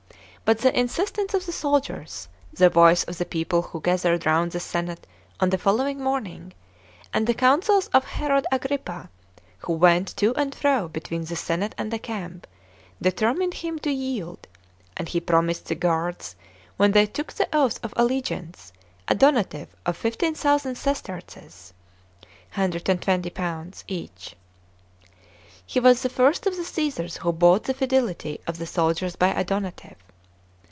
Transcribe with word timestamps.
But 0.43 0.59
the 0.59 0.77
in 0.77 0.89
sistence 0.89 1.33
of 1.33 1.45
the 1.45 1.53
soldiers, 1.53 2.27
the 2.51 2.67
voice 2.69 3.05
of 3.05 3.17
the 3.17 3.23
people 3.25 3.61
who 3.61 3.79
gathered 3.79 4.25
round 4.25 4.51
the 4.51 4.59
senate 4.59 5.07
on 5.39 5.49
the 5.49 5.57
following 5.57 6.03
morning, 6.03 6.51
and 7.13 7.25
the 7.25 7.33
counsels 7.33 7.87
of 7.93 8.03
Herod 8.03 8.45
Agrippa, 8.51 9.09
who 9.59 9.71
went 9.71 10.09
to 10.17 10.35
and 10.37 10.53
fro 10.53 10.89
between 10.89 11.23
the 11.23 11.37
senate 11.37 11.73
and 11.77 11.89
the 11.89 11.99
camp, 11.99 12.45
determined 13.01 13.53
him 13.53 13.79
to 13.79 13.91
yield; 13.93 14.45
and 14.97 15.07
he 15.07 15.21
promised 15.21 15.67
the 15.67 15.75
guards, 15.75 16.35
when 16.75 16.91
they 16.91 17.05
took 17.05 17.31
the 17.31 17.47
oath 17.53 17.79
of 17.81 17.93
allegiance, 17.95 18.73
a 19.07 19.15
donative 19.15 19.69
of 19.85 19.95
15,000 19.95 20.75
sesterces 20.75 21.71
(£120) 22.57 23.83
each. 23.87 24.35
He 25.65 25.79
was 25.79 26.01
the 26.03 26.09
first 26.09 26.45
of 26.45 26.57
the 26.57 26.65
Caesars 26.65 27.15
who 27.17 27.31
bought 27.31 27.63
the 27.63 27.73
fidelity 27.73 28.41
of 28.45 28.57
the 28.57 28.67
soldiers 28.67 29.15
by 29.15 29.29
a 29.29 29.45
donative. 29.45 29.95